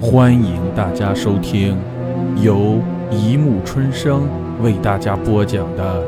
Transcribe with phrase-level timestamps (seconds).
[0.00, 1.76] 欢迎大家收听
[2.40, 4.28] 由一木春生
[4.62, 6.06] 为大家播讲的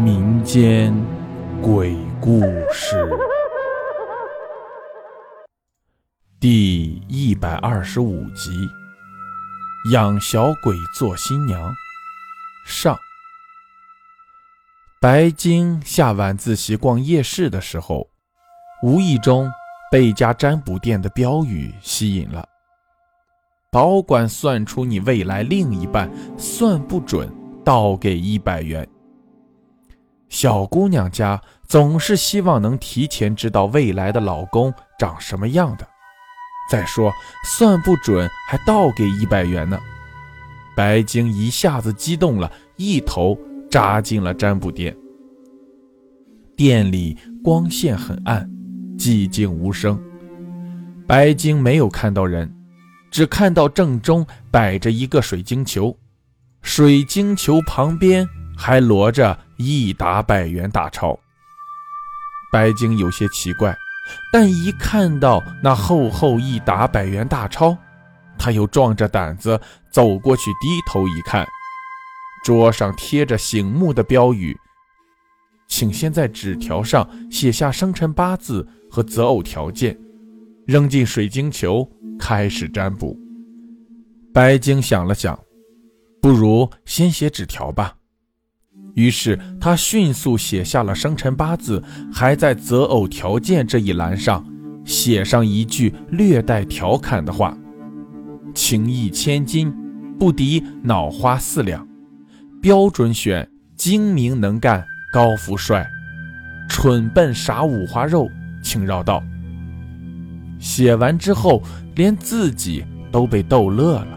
[0.00, 0.90] 民间
[1.60, 2.40] 鬼故
[2.72, 3.06] 事
[6.40, 8.50] 第一百二十五集：
[9.92, 11.60] 养小鬼做新娘
[12.66, 12.96] 上。
[14.98, 18.08] 白晶下晚自习逛夜市的时候，
[18.82, 19.52] 无意中
[19.90, 22.48] 被一家占卜店的标语吸引了。
[23.74, 27.28] 保管算出你未来另一半，算不准
[27.64, 28.86] 倒给一百元。
[30.28, 35.84] 小姑娘家总是希望能提前知道未来的老公长什么样的。
[36.70, 37.12] 再说，
[37.44, 39.76] 算不准还倒给一百元呢。
[40.76, 43.36] 白晶一下子激动了，一头。
[43.68, 44.96] 扎进了占卜店。
[46.54, 48.48] 店里光线很暗，
[48.96, 50.00] 寂静无声。
[51.08, 52.54] 白晶没有看到人，
[53.14, 55.96] 只看到正中摆着一个水晶球，
[56.62, 61.16] 水晶球旁边还摞着一沓百元大钞。
[62.50, 63.72] 白晶有些奇怪，
[64.32, 67.78] 但一看到那厚厚一沓百元大钞，
[68.36, 69.60] 他又壮着胆子
[69.92, 71.46] 走过去，低头一看。
[72.42, 74.58] 桌上贴着醒目的标语，
[75.68, 79.96] 请先在纸条上写下生辰八字和择偶条件，
[80.66, 83.18] 扔进水晶球，开始占卜。
[84.32, 85.38] 白晶想了想，
[86.20, 87.94] 不如先写纸条吧。
[88.94, 94.44] 于是他迅速写下了生辰八字，还在择偶条件这一栏上
[94.84, 97.56] 写上一句略带调侃的话
[98.54, 99.74] ：“情义千金，
[100.18, 101.86] 不敌脑花四两。”
[102.62, 105.86] 标准选精明能干、高富帅，
[106.68, 108.26] 蠢笨傻五花肉，
[108.62, 109.22] 请绕道。
[110.64, 111.62] 写完之后，
[111.94, 114.08] 连自己都被逗乐了。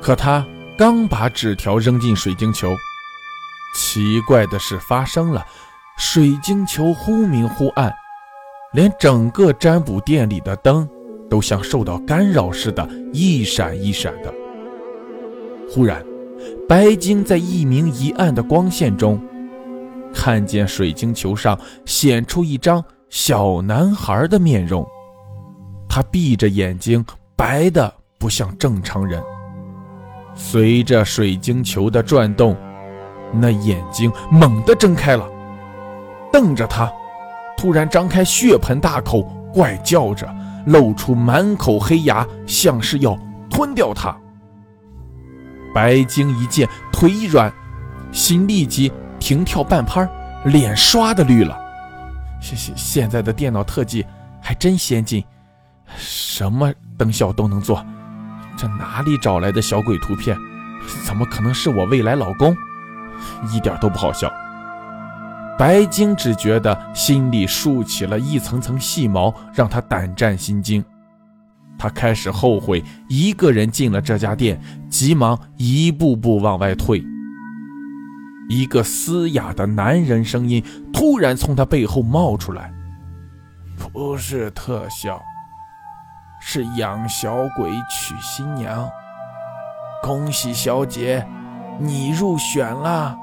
[0.00, 0.46] 可他
[0.78, 2.72] 刚把纸条扔进水晶球，
[3.74, 5.44] 奇怪的事发生了：
[5.98, 7.92] 水晶球忽明忽暗，
[8.72, 10.88] 连整个占卜店里的灯
[11.28, 14.32] 都像受到干扰似的，一闪一闪的。
[15.68, 16.00] 忽然。
[16.68, 19.20] 白晶在一明一暗的光线中，
[20.14, 24.86] 看见水晶球上显出一张小男孩的面容。
[25.94, 27.04] 他闭着眼睛，
[27.36, 29.22] 白的不像正常人。
[30.34, 32.56] 随着水晶球的转动，
[33.30, 35.28] 那眼睛猛地睁开了，
[36.32, 36.90] 瞪着他，
[37.58, 39.20] 突然张开血盆大口，
[39.52, 40.26] 怪叫着，
[40.64, 43.14] 露出满口黑牙，像是要
[43.50, 44.16] 吞掉他。
[45.74, 47.52] 白晶一见，腿一软，
[48.12, 50.08] 心立即停跳半拍，
[50.46, 51.54] 脸唰的绿了。
[52.40, 54.06] 现现现在的电脑特技
[54.40, 55.22] 还真先进，
[55.96, 57.84] 什么灯效都能做。
[58.56, 60.36] 这哪里找来的小鬼图片？
[61.06, 62.54] 怎么可能是我未来老公？
[63.52, 64.32] 一点都不好笑。
[65.58, 70.84] 白晶只觉得心里竖起了一层层细毛，让他胆战心惊。
[71.78, 77.04] 他开始后悔一个人进了这家店，急忙一步步往外退。
[78.48, 82.72] 一个嘶哑的男人声音突然从他背后冒出来
[83.92, 85.22] ：“不是特效，
[86.44, 88.90] 是养小鬼娶新娘。
[90.02, 91.24] 恭喜小姐，
[91.78, 93.16] 你入选了。”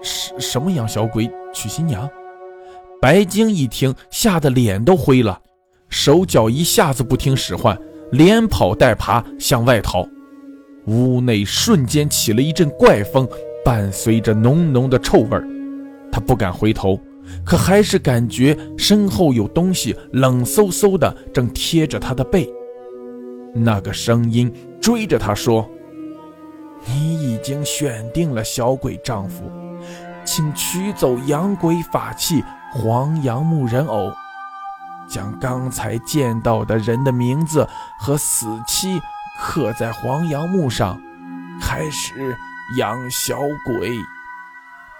[0.00, 2.08] 什什么养小鬼娶新娘？
[3.02, 5.40] 白晶一听，吓得脸都灰了。
[5.88, 7.76] 手脚一下子不听使唤，
[8.12, 10.06] 连跑带爬向外逃。
[10.86, 13.28] 屋内瞬间起了一阵怪风，
[13.64, 15.44] 伴随着浓浓的臭味儿。
[16.12, 16.98] 他不敢回头，
[17.44, 22.48] 可还是感觉身后有东西冷飕飕的，正贴着他的背。
[23.54, 25.68] 那个声音追着他说
[26.86, 29.50] ：“你已经选定了小鬼丈夫，
[30.24, 32.42] 请取走养鬼法器
[32.72, 34.12] 黄杨木人偶。”
[35.06, 37.68] 将刚才见到的人的名字
[38.00, 38.98] 和死期
[39.38, 40.98] 刻在黄杨木上，
[41.60, 42.34] 开始
[42.78, 43.90] 养小鬼。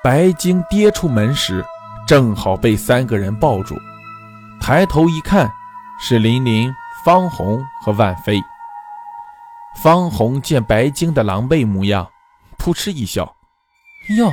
[0.03, 1.65] 白晶跌出门时，
[2.07, 3.77] 正好被三个人抱住。
[4.61, 5.53] 抬头一看，
[6.01, 6.73] 是琳琳、
[7.05, 8.41] 方红和万飞。
[9.83, 12.09] 方红见白晶的狼狈模样，
[12.59, 13.37] 扑哧一笑
[14.17, 14.33] ：“哟，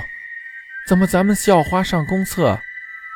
[0.87, 2.57] 怎么咱们校花上公厕，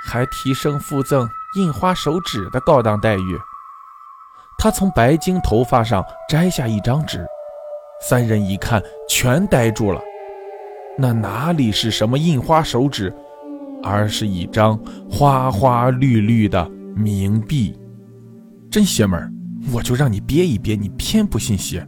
[0.05, 3.39] 还提升附赠？”印花手指的高档待遇，
[4.57, 7.25] 他从白晶头发上摘下一张纸，
[8.01, 10.01] 三人一看，全呆住了。
[10.97, 13.15] 那哪里是什么印花手指，
[13.85, 14.75] 而是一张
[15.07, 16.67] 花花绿绿的
[16.97, 17.77] 冥币，
[18.71, 19.31] 真邪门
[19.71, 21.87] 我就让你憋一憋，你偏不信邪。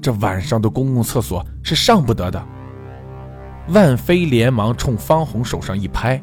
[0.00, 2.46] 这晚上的公共厕所是上不得的。
[3.70, 6.22] 万飞连忙冲方红手上一拍。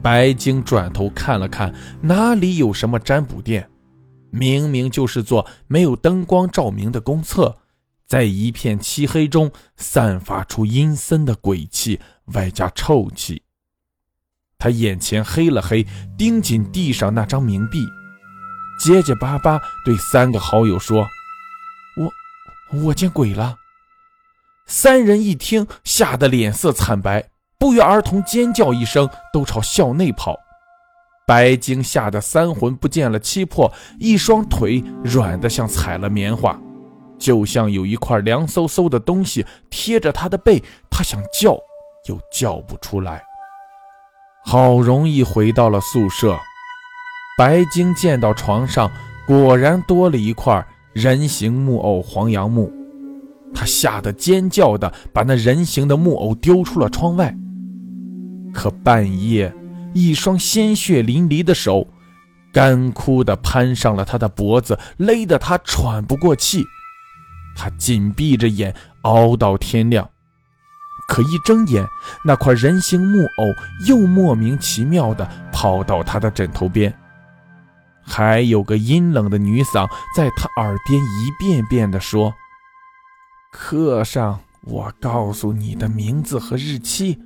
[0.00, 3.68] 白晶转头看了看，哪里有什么占卜店？
[4.30, 7.56] 明明就是座没有灯光照明的公厕，
[8.06, 13.42] 在一片漆黑中散发出阴森的鬼气，外加臭气。
[14.62, 15.84] 他眼前黑了黑，
[16.16, 17.84] 盯紧地上那张冥币，
[18.78, 21.04] 结结巴巴对三个好友说
[21.98, 23.56] ：“我我见鬼了！”
[24.64, 30.38] 三人一听，吓得脸色惨白，不约而同尖叫一声，都朝校内跑。
[31.26, 36.56] 白晶吓得三魂不见了七魄，一双腿软得像踩了棉花，
[37.18, 41.58] 就像有一块凉飕飕的东西贴着他的背，他想叫
[42.08, 43.24] 又叫不出来。
[44.44, 46.38] 好容易回到了宿舍，
[47.38, 48.90] 白晶见到床上
[49.26, 52.70] 果然多了一块人形木偶黄杨木，
[53.54, 57.34] 他吓得尖叫的把那人形的木偶丢出了窗外。
[58.52, 59.54] 可半夜，
[59.94, 61.86] 一双鲜血淋漓的手，
[62.52, 66.64] 干枯的攀上了他的脖子，勒得他喘不过气。
[67.56, 70.08] 他紧闭着眼熬到天亮。
[71.12, 71.86] 可一睁眼，
[72.24, 73.44] 那块人形木偶
[73.86, 76.90] 又莫名其妙地跑到他的枕头边，
[78.02, 79.86] 还有个阴冷的女嗓
[80.16, 82.32] 在他耳边一遍遍地说
[83.52, 87.18] ：“刻上我告诉你的名字和日期，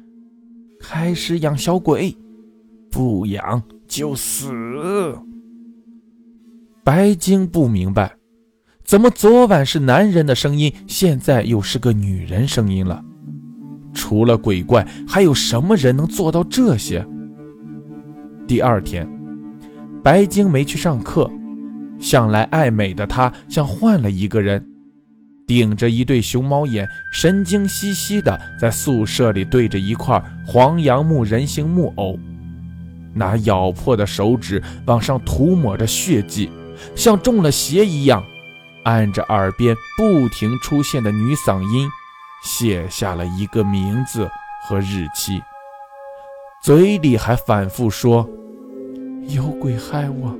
[0.80, 2.18] 开始养小鬼，
[2.90, 4.50] 不养就死。”
[6.82, 8.16] 白晶不明白，
[8.84, 13.04] 怎么昨晚是男人的声音，现在又是个女人声音了。
[13.96, 17.04] 除了鬼怪，还有什么人能做到这些？
[18.46, 19.08] 第二天，
[20.04, 21.28] 白晶没去上课，
[21.98, 24.64] 向来爱美的她像换了一个人，
[25.46, 32.18] 顶着一对熊猫眼，神经兮兮的在宿舍里对着一块黄杨木人形木偶，
[33.14, 36.50] 拿咬破的手指往上涂抹着血迹，
[36.94, 38.22] 像中了邪一样，
[38.84, 41.88] 按着耳边不停出现的女嗓音。
[42.42, 44.28] 写下了一个名字
[44.62, 45.42] 和日期，
[46.62, 48.28] 嘴里还反复说
[49.28, 50.34] ：“有鬼害我，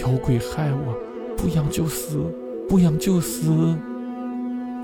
[0.00, 0.94] 有鬼害我，
[1.36, 2.18] 不养就死，
[2.68, 3.76] 不养就死。”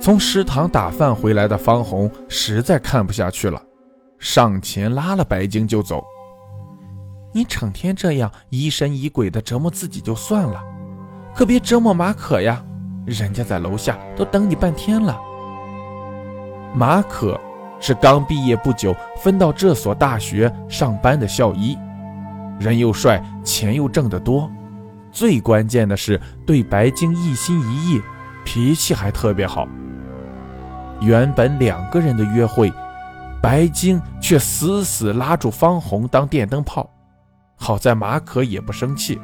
[0.01, 3.63] 从食堂打饭回来的方红实在看不下去了，
[4.19, 6.03] 上前拉了白晶就走
[7.33, 10.61] ：“你成天这样疑神疑鬼的折磨自己就算了，
[11.35, 12.65] 可别折磨马可呀，
[13.07, 15.21] 人家在楼下都等你半天了。”
[16.75, 17.39] 马可
[17.81, 21.77] 是刚毕业不久分到这所大学上班的校医，
[22.59, 24.51] 人又帅，钱又挣得多，
[25.11, 28.03] 最关键的是对白晶一心一意，
[28.45, 29.67] 脾气还特别好。
[31.01, 32.73] 原本两个人的约会，
[33.43, 36.89] 白晶却死死拉住方红当电灯泡，
[37.57, 39.19] 好在马可也不生气。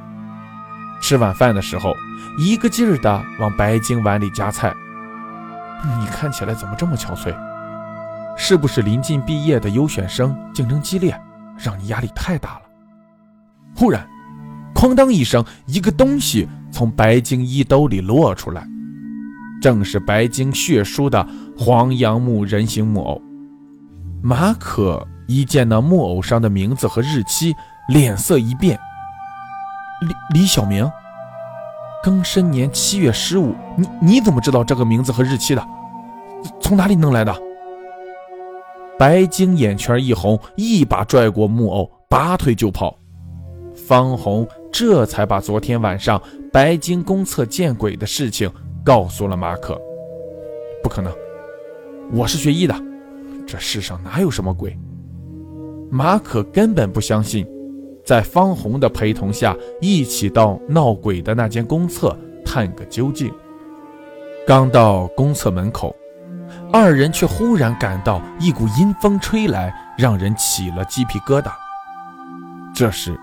[1.02, 1.92] 吃晚饭的时候，
[2.38, 4.74] 一个劲儿的往白晶碗里夹菜。
[5.84, 7.34] 你看起来怎么这么憔悴？
[8.36, 11.18] 是不是临近毕业的优选生竞争激烈，
[11.56, 12.62] 让你压力太大了？
[13.74, 14.06] 忽然，
[14.74, 18.66] 哐当一声，一个东西从白晶衣兜里落出来，
[19.60, 23.22] 正是白晶血书的黄杨木人形木偶。
[24.22, 27.54] 马可一见那木偶上的名字和日期，
[27.88, 28.78] 脸色一变。
[30.00, 30.90] 李李小明。
[32.06, 35.68] 庚申年七月十五，你你怎么知道这个名字和日期的？
[36.60, 37.34] 从哪里弄来的？
[38.96, 42.96] 白晶眼圈一红，一把拽过木偶，拔腿就跑。
[43.74, 46.22] 方红这才把昨天晚上
[46.52, 48.48] 白晶公厕见鬼的事情
[48.84, 49.76] 告诉了马可。
[50.84, 51.12] 不可能，
[52.12, 52.74] 我是学医的，
[53.44, 54.78] 这世上哪有什么鬼？
[55.90, 57.44] 马可根本不相信。
[58.06, 63.34] 在方红的陪同下，一起到闹鬼的那间公厕探个究竟。
[64.46, 65.94] 刚到公厕门口，
[66.72, 71.50] 二人却忽然感到一股阴风吹来，让人起了鸡皮疙瘩。
[72.72, 73.18] 这时，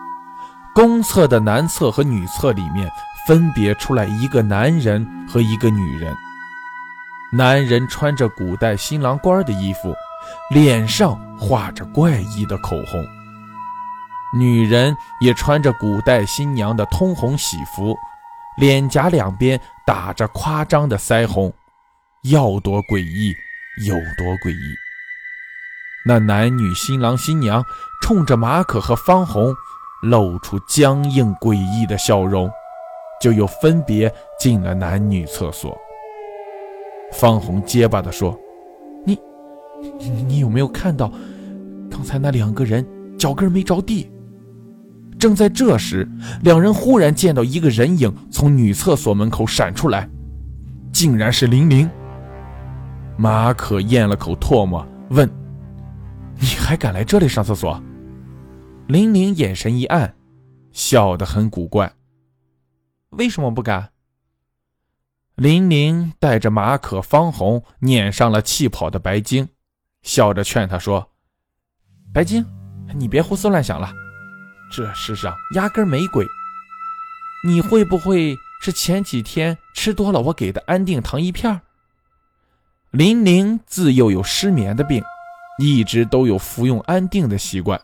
[0.76, 2.92] 公厕的男厕和女厕里面
[3.26, 6.14] 分别出来一个男人和一个女人。
[7.32, 9.96] 男人穿着古代新郎官的衣服，
[10.54, 13.23] 脸上画着怪异的口红。
[14.36, 17.96] 女人也穿着古代新娘的通红喜服，
[18.58, 21.54] 脸颊两边打着夸张的腮红，
[22.24, 23.32] 要多诡异
[23.86, 24.76] 有多诡异。
[26.06, 27.64] 那男女新郎新娘
[28.02, 29.54] 冲着马可和方红，
[30.02, 32.50] 露出僵硬诡异的笑容，
[33.22, 35.78] 就又分别进了男女厕所。
[37.12, 38.36] 方红结巴地说
[39.06, 39.18] ：“你，
[40.28, 41.12] 你有没有看到
[41.92, 42.84] 刚才那两个人
[43.18, 44.10] 脚跟没着地？”
[45.24, 46.06] 正在这时，
[46.42, 50.10] 两人忽然见到一个人影从女厕所门口闪出来，
[50.92, 51.90] 竟然是玲玲。
[53.18, 55.26] 马可咽了口唾沫，问
[56.38, 57.82] ：“你还敢来这里上厕所？”
[58.88, 60.14] 玲玲眼神一暗，
[60.74, 61.90] 笑得很古怪
[63.12, 63.92] ：“为什么不敢？”
[65.40, 69.48] 玲玲带着马可、方红撵上了气跑的白晶，
[70.02, 71.12] 笑着劝他说
[72.14, 72.46] ：“白晶，
[72.94, 73.90] 你别胡思乱想了，
[74.74, 76.28] 这世上压根没鬼。
[77.46, 81.62] 你会不会是前几天吃多了我给的安定糖衣片？”
[82.90, 85.04] 林玲自幼有失眠的病，
[85.60, 87.80] 一直都有服用安定的习惯，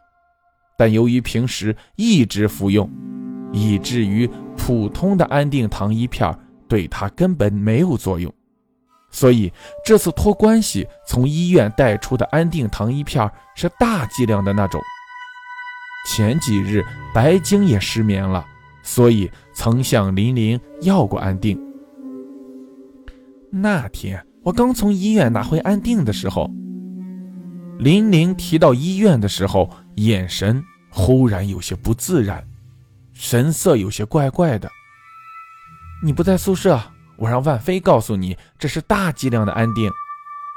[0.77, 2.89] 但由于平时一直服用，
[3.51, 4.27] 以至于
[4.58, 6.36] 普通的安定糖衣片
[6.67, 8.34] 对她根本没有作用。
[9.12, 9.51] 所以
[9.84, 14.79] 这次托关系从医院带出的安定糖衣片是大剂量的那种。
[16.08, 18.46] 前几日白晶也失眠了，
[18.84, 21.60] 所以曾向林玲要过安定。
[23.51, 24.24] 那天。
[24.41, 26.50] 我刚从医院拿回安定的时候，
[27.77, 32.41] 林玲提到医院的时候，眼神忽然有些不自然，
[33.13, 34.68] 神色有些怪怪的。
[36.01, 36.82] 你不在宿舍，
[37.18, 39.91] 我让万飞告诉你，这是大剂量的安定，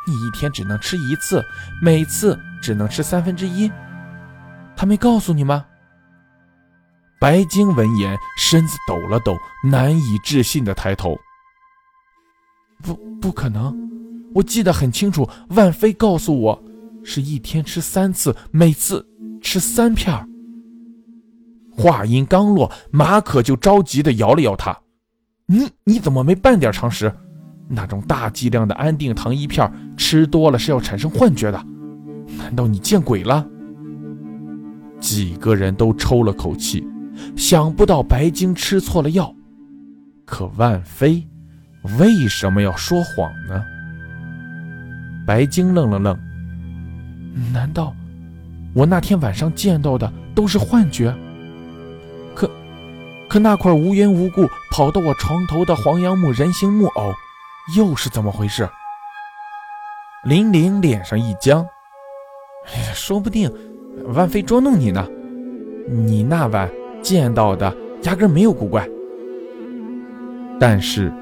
[0.06, 1.44] 你一天只能吃一次，
[1.82, 3.70] 每次只能吃三分之一。
[4.82, 5.64] 他没告诉你吗？
[7.20, 11.16] 白晶闻言，身子抖了抖，难以置信的抬头。
[12.82, 13.72] 不，不可能！
[14.34, 16.64] 我记得很清楚，万飞告诉我，
[17.04, 19.08] 是一天吃三次，每次
[19.40, 20.28] 吃三片。
[21.70, 24.76] 话音刚落，马可就着急的摇了摇他
[25.46, 27.14] ：“你你怎么没半点常识？
[27.68, 31.64] 那种大剂量的安定糖一片，吃多了是要产生幻觉的。
[32.36, 33.48] 难道你见鬼了？”
[35.02, 36.87] 几个人都抽了口气，
[37.37, 39.35] 想不到白晶吃错了药，
[40.25, 41.26] 可万飞。
[41.99, 43.64] 为什么要说谎呢？
[45.26, 46.16] 白晶愣了愣，
[47.52, 47.92] 难道
[48.73, 51.12] 我那天晚上见到的都是幻觉？
[52.35, 52.49] 可
[53.28, 57.12] 可那块无缘无故跑到我床头的黄杨木人形木偶，
[57.76, 58.68] 又是怎么回事？
[60.23, 61.66] 林玲脸上一僵，
[62.73, 63.52] 哎呀说不定
[64.14, 65.06] 万飞捉弄你呢。
[65.88, 66.70] 你那晚
[67.02, 68.88] 见到的压根没有古怪，
[70.61, 71.12] 但是。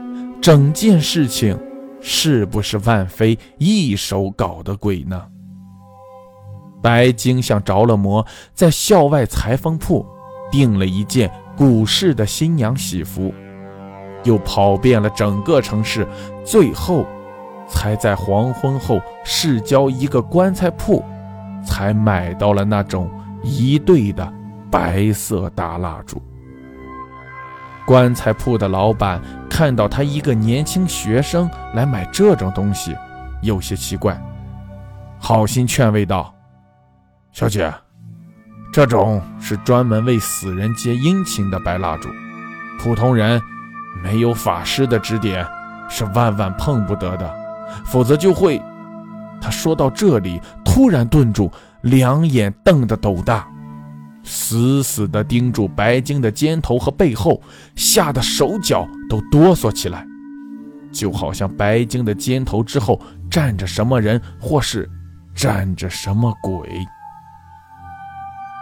[0.42, 1.54] 整件事情
[2.00, 5.22] 是不是万飞一手搞的鬼呢？
[6.80, 10.06] 白晶像着了魔，在校外裁缝铺
[10.50, 13.34] 订了一件古式的新娘喜服，
[14.24, 16.08] 又跑遍了整个城市，
[16.42, 17.04] 最后
[17.68, 21.04] 才在黄昏后市郊一个棺材铺，
[21.64, 23.10] 才买到了那种
[23.42, 24.32] 一对的
[24.70, 26.22] 白色大蜡烛。
[27.86, 32.96] 棺材铺的老板看到他一个年轻学生来买这种东西，
[33.42, 34.20] 有些奇怪，
[35.18, 36.32] 好心劝慰道
[37.32, 37.72] ：“小姐，
[38.72, 42.08] 这种是专门为死人接阴情的白蜡烛，
[42.78, 43.42] 普通人
[44.04, 45.44] 没有法师的指点
[45.88, 47.34] 是万万碰不得的，
[47.84, 48.62] 否则就会……”
[49.42, 50.38] 他说到这里，
[50.72, 51.50] 突然顿住，
[51.82, 53.44] 两眼瞪得斗大。
[54.22, 57.42] 死死地盯住白晶的肩头和背后，
[57.74, 60.06] 吓得手脚都哆嗦起来，
[60.92, 64.88] 就好像白晶的肩头之后站着什么人，或是
[65.34, 66.68] 站着什么鬼。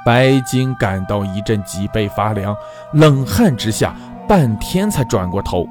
[0.06, 2.56] 白晶感到一阵脊背发凉，
[2.94, 3.94] 冷汗之下，
[4.26, 5.68] 半天才转过头，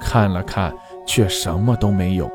[0.00, 0.72] 看了看，
[1.06, 2.30] 却什么都没有，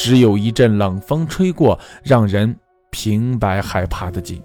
[0.00, 2.56] 只有一阵冷风吹过，让人
[2.88, 4.42] 平白害怕的紧。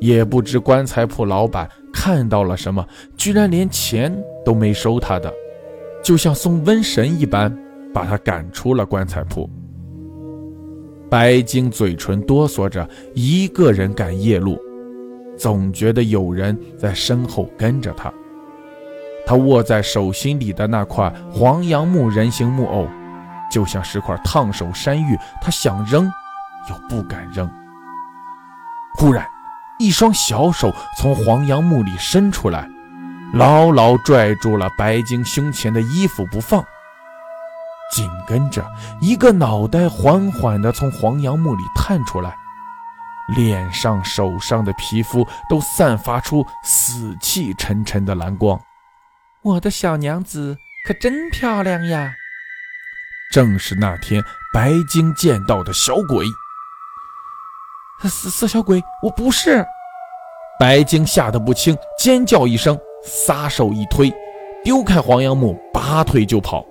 [0.00, 2.82] 也不知棺材铺老板看到了什么，
[3.14, 4.10] 居然连钱
[4.42, 5.30] 都没收他的，
[6.02, 7.54] 就像送瘟神一般，
[7.92, 9.46] 把他赶出了棺材铺。
[11.10, 14.58] 白晶嘴唇哆嗦着，一个人赶夜路，
[15.36, 18.10] 总觉得有人在身后跟着他。
[19.26, 22.86] 他握在手心里的那块黄杨木人形木偶，
[23.50, 26.10] 就像是块烫手山芋，他想扔，
[26.68, 27.50] 又不敢扔。
[28.98, 29.26] 忽然。
[29.78, 32.66] 一双小手从黄杨木里伸出来，
[33.34, 36.64] 牢牢拽住了白晶胸前的衣服不放。
[37.92, 38.66] 紧跟着，
[39.02, 42.34] 一个脑袋缓缓地从黄杨木里探出来，
[43.34, 48.58] 脸上、手上的皮肤都散发出死气沉沉的蓝光，
[49.42, 52.14] 我的小娘子可真漂亮呀！
[53.32, 56.26] 正是那天白鲸见到的小鬼。
[58.02, 59.64] 色色小鬼，我不是。
[60.58, 64.12] 白鲸吓得不轻，尖叫一声，撒手一推，
[64.64, 66.64] 丢开黄杨木，拔腿就跑。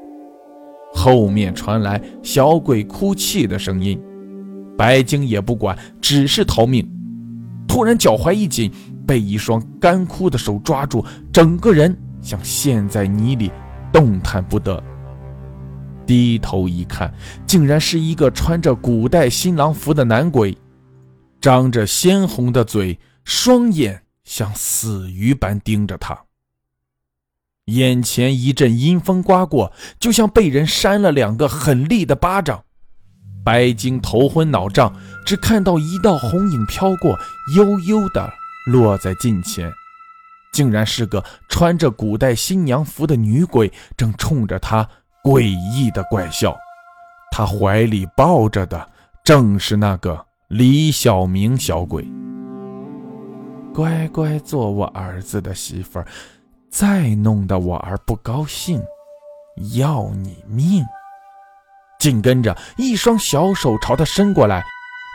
[0.94, 4.02] 后面传来小鬼哭泣的声音，
[4.78, 6.88] 白鲸也不管，只是逃命。
[7.68, 8.72] 突然脚踝一紧，
[9.06, 13.52] 被一双干枯的手抓住，整个人像陷在泥里，
[13.92, 14.82] 动弹不得。
[16.06, 17.14] 低头一看，
[17.46, 20.58] 竟然是一个穿着古代新郎服的男鬼，
[21.42, 26.24] 张着鲜红的嘴，双眼像死鱼般盯着他。
[27.66, 32.64] 眼前一阵阴风刮过，就像被人扇了两个很厉的巴掌。
[33.44, 34.96] 白鲸头昏脑胀，
[35.26, 37.18] 只看到一道红影飘过，
[37.56, 38.32] 悠悠的
[38.68, 39.72] 落在近前，
[40.52, 44.88] 竟然是个穿着古代新娘服的女鬼，正冲着他
[45.26, 46.56] 诡异的怪笑。
[47.32, 48.88] 他怀里抱着的
[49.24, 52.08] 正是那个李小明小鬼。
[53.74, 56.06] 乖乖做我儿子的媳妇儿。
[56.70, 58.84] 再弄得我儿不高兴，
[59.78, 60.84] 要你命！
[62.00, 64.62] 紧跟着，一双小手朝他伸过来，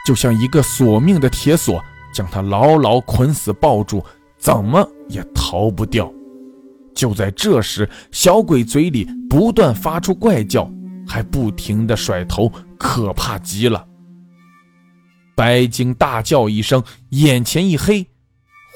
[0.06, 1.78] 就像一个索命的铁锁，
[2.14, 4.02] 将他牢牢捆死，抱住，
[4.38, 6.10] 怎么也逃不掉。
[6.94, 10.70] 就在这时，小鬼嘴里不断发出怪叫，
[11.06, 13.86] 还不停地甩头，可怕极了。
[15.34, 18.06] 白鲸大叫一声，眼前一黑，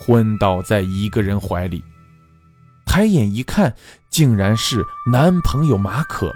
[0.00, 1.82] 昏倒在一个人怀里。
[2.86, 3.74] 抬眼一看，
[4.08, 6.32] 竟然是男朋友马可，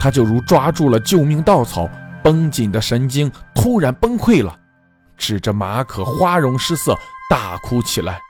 [0.00, 1.88] 他就如抓住了救命稻草，
[2.22, 4.58] 绷紧的神经突然崩溃了，
[5.16, 6.94] 指着马可花容失色，
[7.30, 8.20] 大哭起来：“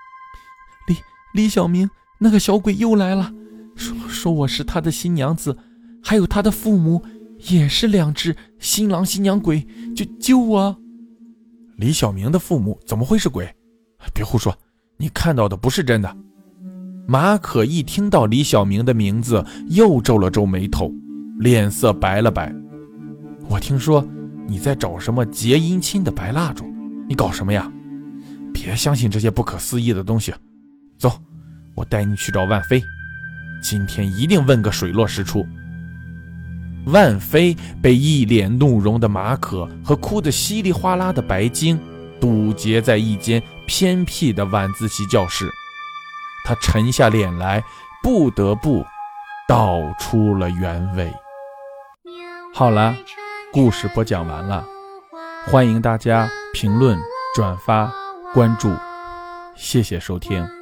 [0.86, 0.96] 李
[1.32, 1.90] 李小明，
[2.22, 3.32] 那个小鬼又来了，
[3.74, 5.56] 说说我是他的新娘子，
[6.02, 7.02] 还有他的父母
[7.48, 10.76] 也是两只新郎新娘鬼，救救我！”
[11.76, 13.50] 李小明的父母怎么会是鬼？
[14.12, 14.54] 别胡说，
[14.98, 16.14] 你看到的不是真的。
[17.08, 20.92] 马可一听到李小明的名字，又皱了皱眉头，
[21.38, 22.54] 脸色白了白。
[23.48, 24.06] 我听说
[24.46, 26.66] 你在找什么结姻亲的白蜡烛，
[27.08, 27.72] 你搞什么呀？
[28.52, 30.34] 别相信这些不可思议的东西。
[30.98, 31.18] 走，
[31.74, 32.82] 我带你去找万飞，
[33.62, 35.46] 今天一定问个水落石出。
[36.86, 41.78] 万飞被一脸怒容的马可和哭得稀里哗啦的白鲸
[42.18, 45.48] 堵截在一间偏僻的晚自习教室。
[46.44, 47.62] 他沉下脸来，
[48.02, 48.84] 不得不
[49.46, 51.12] 道出了原委。
[52.54, 52.96] 好了，
[53.52, 54.66] 故事播讲完了，
[55.46, 56.98] 欢迎大家评论、
[57.34, 57.92] 转发、
[58.32, 58.74] 关注，
[59.54, 60.59] 谢谢收听。